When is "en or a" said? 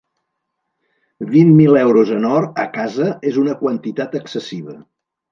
2.15-2.65